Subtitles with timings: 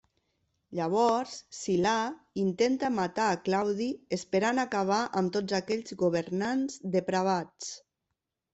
[0.77, 1.97] Llavors, Silà
[2.43, 7.73] intenta matar a Claudi esperant acabar amb tots aquells governants depravats.